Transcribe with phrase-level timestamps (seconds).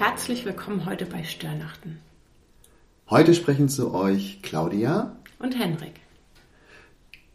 [0.00, 1.98] Herzlich willkommen heute bei Störnachten.
[3.10, 5.92] Heute sprechen zu euch Claudia und Henrik.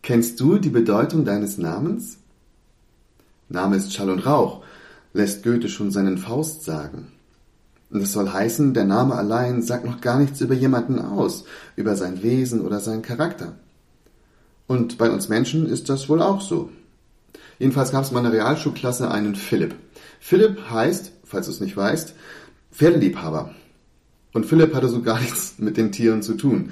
[0.02, 2.18] Kennst du die Bedeutung deines Namens?
[3.50, 4.64] Name ist Schall und Rauch,
[5.14, 7.12] lässt Goethe schon seinen Faust sagen.
[7.92, 11.46] Und das soll heißen, der Name allein sagt noch gar nichts über jemanden aus,
[11.76, 13.54] über sein Wesen oder seinen Charakter.
[14.66, 16.72] Und bei uns Menschen ist das wohl auch so.
[17.60, 19.76] Jedenfalls gab es in meiner Realschulklasse einen Philipp.
[20.20, 22.16] Philipp heißt, falls du es nicht weißt,
[22.76, 23.56] Pferdeliebhaber.
[24.34, 26.72] Und Philipp hatte so gar nichts mit den Tieren zu tun.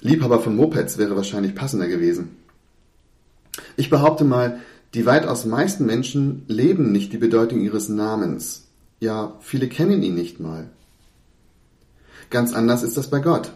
[0.00, 2.36] Liebhaber von Mopeds wäre wahrscheinlich passender gewesen.
[3.76, 4.60] Ich behaupte mal,
[4.94, 8.68] die weitaus meisten Menschen leben nicht die Bedeutung ihres Namens.
[8.98, 10.70] Ja, viele kennen ihn nicht mal.
[12.30, 13.52] Ganz anders ist das bei Gott.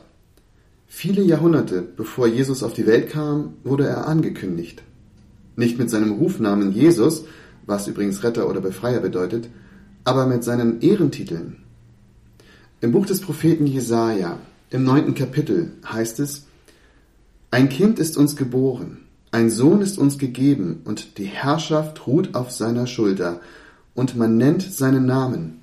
[0.87, 4.83] Viele Jahrhunderte bevor Jesus auf die Welt kam, wurde er angekündigt.
[5.57, 7.24] Nicht mit seinem Rufnamen Jesus,
[7.65, 9.49] was übrigens Retter oder Befreier bedeutet,
[10.04, 11.57] aber mit seinen Ehrentiteln.
[12.82, 14.38] Im Buch des Propheten Jesaja,
[14.70, 16.46] im neunten Kapitel, heißt es,
[17.50, 22.51] ein Kind ist uns geboren, ein Sohn ist uns gegeben, und die Herrschaft ruht auf
[22.51, 23.40] seiner Schulter,
[23.95, 25.60] und man nennt seinen Namen.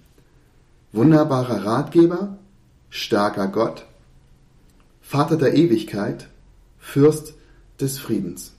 [0.91, 2.37] Wunderbarer Ratgeber,
[2.91, 3.85] starker Gott,
[5.01, 6.27] Vater der Ewigkeit,
[6.77, 7.33] Fürst
[7.81, 8.51] des Friedens.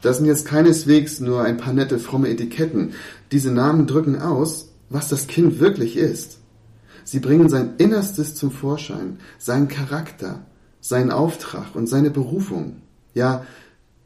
[0.00, 2.94] Das sind jetzt keineswegs nur ein paar nette fromme Etiketten.
[3.30, 6.39] Diese Namen drücken aus, was das Kind wirklich ist.
[7.04, 10.44] Sie bringen sein Innerstes zum Vorschein, seinen Charakter,
[10.80, 12.82] seinen Auftrag und seine Berufung.
[13.14, 13.44] Ja,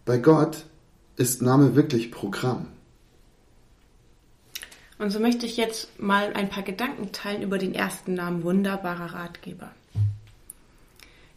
[0.05, 0.65] bei Gott
[1.17, 2.69] ist Name wirklich Programm.
[4.99, 9.15] Und so möchte ich jetzt mal ein paar Gedanken teilen über den ersten Namen wunderbarer
[9.15, 9.71] Ratgeber.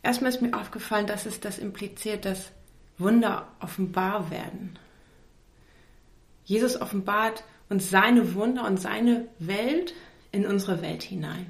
[0.04, 2.52] Erstmal ist mir aufgefallen, dass es das impliziert, dass
[2.98, 4.78] Wunder offenbar werden.
[6.46, 9.94] Jesus offenbart uns seine Wunder und seine Welt
[10.32, 11.48] in unsere Welt hinein.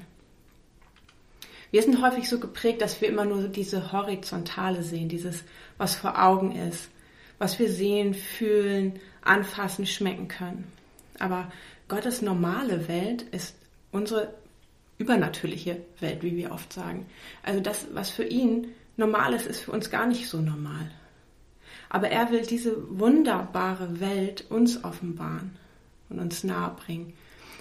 [1.70, 5.44] Wir sind häufig so geprägt, dass wir immer nur diese Horizontale sehen, dieses,
[5.76, 6.88] was vor Augen ist,
[7.38, 10.72] was wir sehen, fühlen, anfassen, schmecken können.
[11.18, 11.52] Aber
[11.88, 13.54] Gottes normale Welt ist
[13.92, 14.34] unsere
[14.98, 17.06] übernatürliche Welt, wie wir oft sagen.
[17.42, 20.90] Also das, was für ihn normal ist, ist für uns gar nicht so normal.
[21.88, 25.56] Aber er will diese wunderbare Welt uns offenbaren
[26.08, 27.14] und uns nahebringen.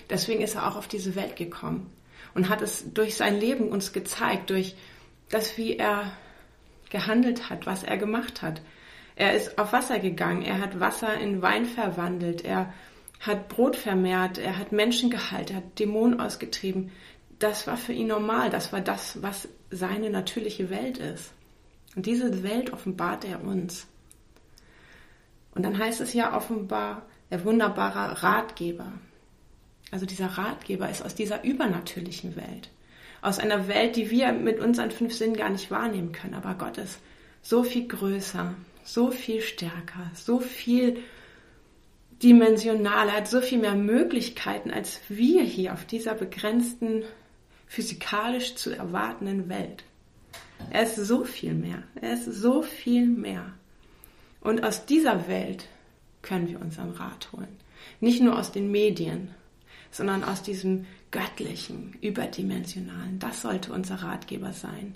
[0.10, 1.92] Deswegen ist er auch auf diese Welt gekommen
[2.34, 4.76] und hat es durch sein Leben uns gezeigt, durch
[5.30, 6.12] das, wie er
[6.90, 8.62] gehandelt hat, was er gemacht hat.
[9.16, 12.74] Er ist auf Wasser gegangen, er hat Wasser in Wein verwandelt, er
[13.20, 16.92] hat Brot vermehrt, er hat Menschen geheilt, er hat Dämonen ausgetrieben.
[17.40, 21.34] Das war für ihn normal, das war das, was seine natürliche Welt ist.
[21.96, 23.88] Und diese Welt offenbart er uns.
[25.56, 28.94] Und dann heißt es ja offenbar, der wunderbare Ratgeber.
[29.92, 32.70] Also dieser Ratgeber ist aus dieser übernatürlichen Welt.
[33.22, 36.34] Aus einer Welt, die wir mit unseren fünf Sinnen gar nicht wahrnehmen können.
[36.34, 37.00] Aber Gott ist
[37.42, 38.54] so viel größer,
[38.84, 41.00] so viel stärker, so viel
[42.22, 47.04] dimensionaler, hat so viel mehr Möglichkeiten, als wir hier auf dieser begrenzten,
[47.68, 49.84] physikalisch zu erwartenden Welt.
[50.72, 51.84] Er ist so viel mehr.
[52.02, 53.54] Er ist so viel mehr.
[54.42, 55.68] Und aus dieser Welt
[56.22, 57.58] können wir unseren Rat holen.
[58.00, 59.30] Nicht nur aus den Medien,
[59.92, 63.20] sondern aus diesem göttlichen, überdimensionalen.
[63.20, 64.96] Das sollte unser Ratgeber sein.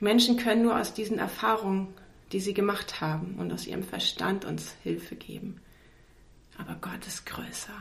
[0.00, 1.88] Menschen können nur aus diesen Erfahrungen,
[2.32, 5.60] die sie gemacht haben und aus ihrem Verstand uns Hilfe geben.
[6.58, 7.74] Aber Gott ist größer.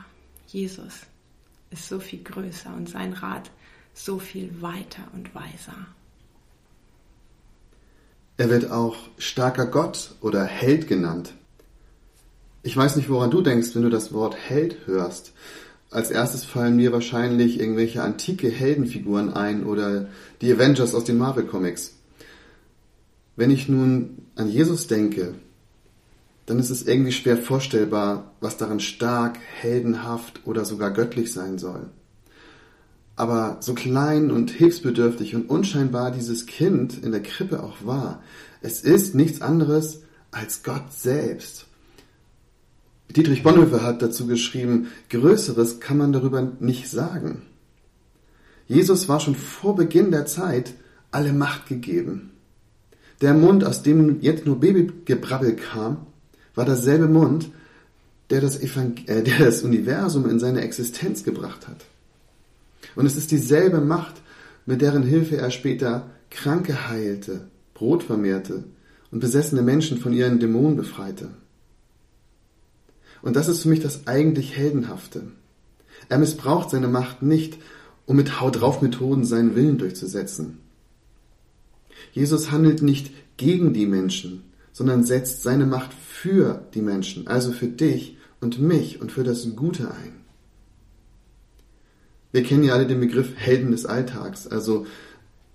[0.47, 1.01] Jesus
[1.71, 3.49] ist so viel größer und sein Rat
[3.93, 5.87] so viel weiter und weiser.
[8.37, 11.33] Er wird auch starker Gott oder Held genannt.
[12.63, 15.33] Ich weiß nicht, woran du denkst, wenn du das Wort Held hörst.
[15.89, 20.09] Als erstes fallen mir wahrscheinlich irgendwelche antike Heldenfiguren ein oder
[20.41, 21.95] die Avengers aus den Marvel Comics.
[23.35, 25.33] Wenn ich nun an Jesus denke,
[26.45, 31.89] dann ist es irgendwie schwer vorstellbar, was daran stark, heldenhaft oder sogar göttlich sein soll.
[33.15, 38.21] Aber so klein und hilfsbedürftig und unscheinbar dieses Kind in der Krippe auch war,
[38.61, 41.65] es ist nichts anderes als Gott selbst.
[43.13, 47.43] Dietrich Bonhoeffer hat dazu geschrieben, Größeres kann man darüber nicht sagen.
[48.67, 50.73] Jesus war schon vor Beginn der Zeit
[51.11, 52.31] alle Macht gegeben.
[53.21, 56.07] Der Mund, aus dem jetzt nur Babygebrabbel kam,
[56.55, 57.49] war derselbe Mund,
[58.29, 61.85] der das, äh, der das Universum in seine Existenz gebracht hat.
[62.95, 64.15] Und es ist dieselbe Macht,
[64.65, 68.63] mit deren Hilfe er später Kranke heilte, Brot vermehrte
[69.11, 71.29] und besessene Menschen von ihren Dämonen befreite.
[73.21, 75.23] Und das ist für mich das eigentlich Heldenhafte.
[76.09, 77.57] Er missbraucht seine Macht nicht,
[78.05, 80.57] um mit Haut drauf Methoden seinen Willen durchzusetzen.
[82.13, 87.67] Jesus handelt nicht gegen die Menschen, sondern setzt seine Macht für die Menschen, also für
[87.67, 90.13] dich und mich und für das Gute ein.
[92.31, 94.85] Wir kennen ja alle den Begriff Helden des Alltags, also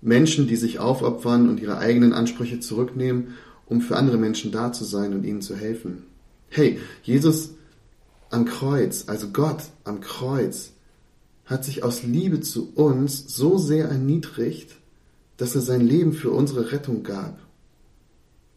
[0.01, 3.35] Menschen, die sich aufopfern und ihre eigenen Ansprüche zurücknehmen,
[3.65, 6.03] um für andere Menschen da zu sein und ihnen zu helfen.
[6.49, 7.56] Hey, Jesus
[8.29, 10.71] am Kreuz, also Gott am Kreuz,
[11.45, 14.75] hat sich aus Liebe zu uns so sehr erniedrigt,
[15.37, 17.39] dass er sein Leben für unsere Rettung gab.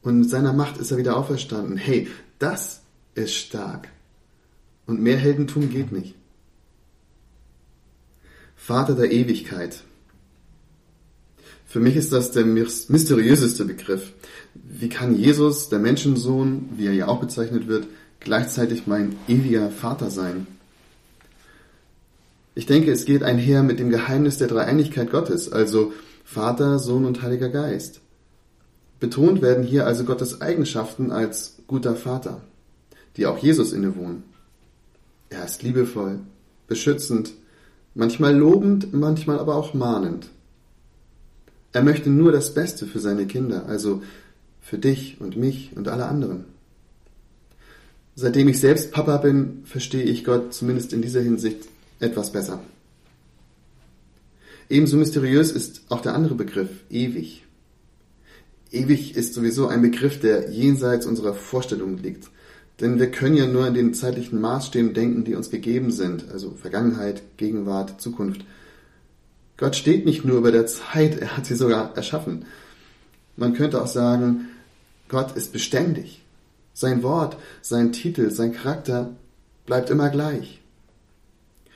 [0.03, 1.77] Und mit seiner Macht ist er wieder auferstanden.
[1.77, 2.09] Hey,
[2.39, 2.81] das
[3.15, 3.89] ist stark.
[4.87, 6.15] Und mehr Heldentum geht nicht.
[8.57, 9.83] Vater der Ewigkeit.
[11.67, 14.13] Für mich ist das der mysteriöseste Begriff.
[14.55, 17.87] Wie kann Jesus, der Menschensohn, wie er ja auch bezeichnet wird,
[18.21, 20.47] gleichzeitig mein ewiger Vater sein?
[22.55, 25.93] Ich denke, es geht einher mit dem Geheimnis der Dreieinigkeit Gottes, also
[26.25, 28.01] Vater, Sohn und Heiliger Geist.
[29.01, 32.43] Betont werden hier also Gottes Eigenschaften als guter Vater,
[33.17, 34.25] die auch Jesus innewohnen.
[35.31, 36.19] Er ist liebevoll,
[36.69, 37.33] beschützend,
[37.95, 40.29] manchmal lobend, manchmal aber auch mahnend.
[41.73, 44.03] Er möchte nur das Beste für seine Kinder, also
[44.61, 46.45] für dich und mich und alle anderen.
[48.21, 51.71] Seitdem ich selbst Papa bin, verstehe ich Gott zumindest in dieser Hinsicht
[52.01, 52.61] etwas besser.
[54.69, 57.47] Ebenso mysteriös ist auch der andere Begriff, ewig.
[58.71, 62.29] Ewig ist sowieso ein Begriff, der jenseits unserer Vorstellungen liegt.
[62.83, 66.51] Denn wir können ja nur in den zeitlichen Maßstäben denken, die uns gegeben sind, also
[66.51, 68.45] Vergangenheit, Gegenwart, Zukunft.
[69.57, 72.45] Gott steht nicht nur über der Zeit, er hat sie sogar erschaffen.
[73.39, 74.49] Man könnte auch sagen,
[75.09, 76.21] Gott ist beständig.
[76.81, 79.15] Sein Wort, sein Titel, sein Charakter
[79.67, 80.63] bleibt immer gleich.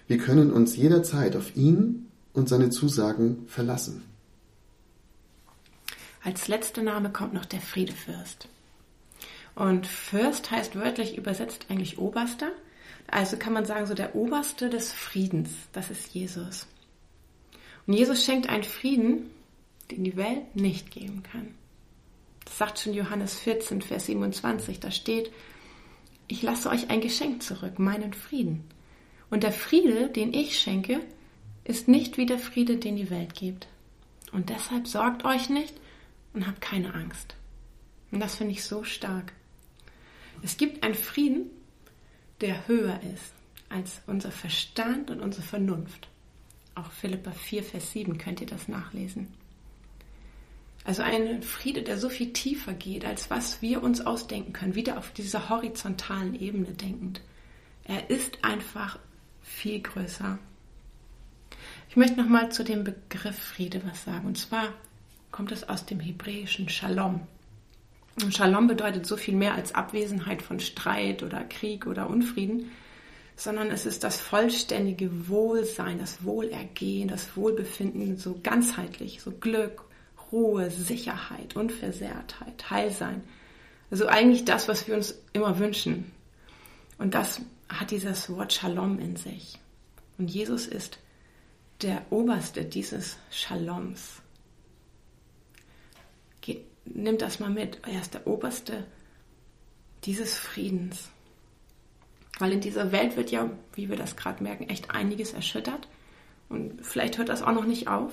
[0.06, 4.02] Wir können uns jederzeit auf ihn und seine Zusagen verlassen.
[6.22, 8.48] Als letzter Name kommt noch der Friedefürst.
[9.54, 12.52] Und Fürst heißt wörtlich übersetzt eigentlich Oberster.
[13.06, 15.50] Also kann man sagen, so der Oberste des Friedens.
[15.74, 16.66] Das ist Jesus.
[17.86, 19.28] Und Jesus schenkt einen Frieden,
[19.90, 21.54] den die Welt nicht geben kann.
[22.56, 24.78] Sagt schon Johannes 14, Vers 27.
[24.78, 25.32] Da steht,
[26.28, 28.62] ich lasse euch ein Geschenk zurück, meinen Frieden.
[29.28, 31.00] Und der Friede, den ich schenke,
[31.64, 33.66] ist nicht wie der Friede, den die Welt gibt.
[34.30, 35.74] Und deshalb sorgt euch nicht
[36.32, 37.34] und habt keine Angst.
[38.12, 39.32] Und das finde ich so stark.
[40.42, 41.50] Es gibt einen Frieden,
[42.40, 43.32] der höher ist
[43.68, 46.08] als unser Verstand und unsere Vernunft.
[46.76, 49.34] Auch Philippa 4, Vers 7 könnt ihr das nachlesen.
[50.84, 54.98] Also ein Friede, der so viel tiefer geht, als was wir uns ausdenken können, wieder
[54.98, 57.22] auf dieser horizontalen Ebene denkend.
[57.84, 58.98] Er ist einfach
[59.42, 60.38] viel größer.
[61.88, 64.26] Ich möchte nochmal zu dem Begriff Friede was sagen.
[64.26, 64.74] Und zwar
[65.30, 67.26] kommt es aus dem hebräischen Shalom.
[68.22, 72.70] Und Shalom bedeutet so viel mehr als Abwesenheit von Streit oder Krieg oder Unfrieden,
[73.36, 79.84] sondern es ist das vollständige Wohlsein, das Wohlergehen, das Wohlbefinden, so ganzheitlich, so Glück,
[80.34, 83.22] Ruhe, Sicherheit, Unversehrtheit, Heilsein.
[83.90, 86.10] Also eigentlich das, was wir uns immer wünschen.
[86.98, 89.60] Und das hat dieses Wort Shalom in sich.
[90.18, 90.98] Und Jesus ist
[91.82, 94.22] der Oberste dieses Shaloms.
[96.40, 97.78] Geht, nimmt das mal mit.
[97.86, 98.84] Er ist der Oberste
[100.02, 101.10] dieses Friedens.
[102.40, 105.86] Weil in dieser Welt wird ja, wie wir das gerade merken, echt einiges erschüttert.
[106.48, 108.12] Und vielleicht hört das auch noch nicht auf.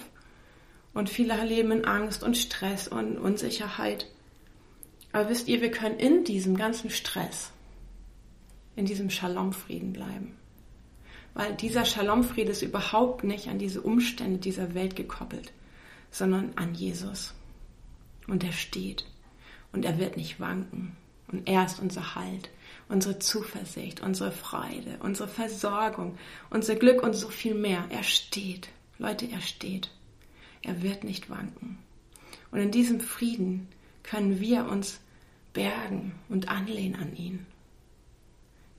[0.94, 4.08] Und viele leben in Angst und Stress und Unsicherheit.
[5.14, 7.52] Aber wisst ihr, wir können in diesem ganzen Stress,
[8.76, 10.36] in diesem Shalom-Frieden bleiben.
[11.34, 15.54] Weil dieser Shalom-Friede ist überhaupt nicht an diese Umstände dieser Welt gekoppelt,
[16.12, 17.34] sondern an Jesus.
[18.28, 19.06] Und er steht.
[19.72, 20.98] Und er wird nicht wanken.
[21.32, 22.50] Und er ist unser Halt,
[22.90, 26.18] unsere Zuversicht, unsere Freude, unsere Versorgung,
[26.50, 27.86] unser Glück und so viel mehr.
[27.90, 28.68] Er steht.
[28.98, 29.90] Leute, er steht.
[30.62, 31.78] Er wird nicht wanken.
[32.52, 33.68] Und in diesem Frieden
[34.04, 35.00] können wir uns
[35.54, 37.46] bergen und anlehnen an ihn.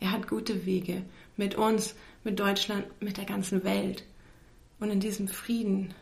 [0.00, 1.04] Er hat gute Wege
[1.36, 4.04] mit uns, mit Deutschland, mit der ganzen Welt.
[4.80, 5.94] Und in diesem Frieden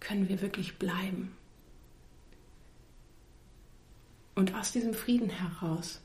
[0.00, 1.32] können wir wirklich bleiben.
[4.34, 6.00] Und aus diesem Frieden heraus,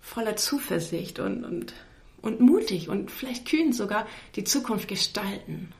[0.00, 1.72] voller Zuversicht und, und,
[2.20, 5.72] und mutig und vielleicht kühn sogar die Zukunft gestalten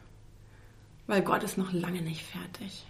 [1.10, 2.86] weil Gott ist noch lange nicht fertig.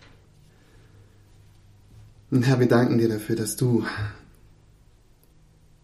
[2.31, 3.85] Und Herr, wir danken dir dafür, dass du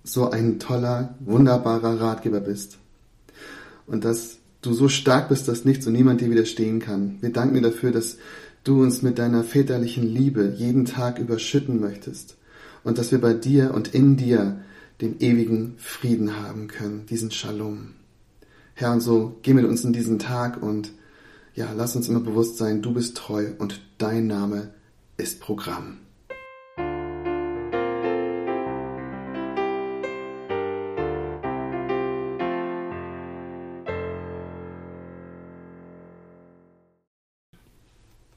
[0.05, 2.77] so ein toller, wunderbarer Ratgeber bist.
[3.87, 7.17] Und dass du so stark bist, dass nichts und niemand dir widerstehen kann.
[7.23, 8.19] Wir danken dir dafür, dass
[8.65, 12.37] du uns mit deiner väterlichen Liebe jeden Tag überschütten möchtest
[12.85, 14.61] und dass wir bei dir und in dir
[15.01, 17.95] den ewigen Frieden haben können, diesen Shalom.
[18.75, 20.91] Herr, und so geh mit uns in diesen Tag und
[21.57, 24.75] ja, lass uns immer bewusst sein, du bist treu und dein Name
[25.17, 25.99] ist Programm.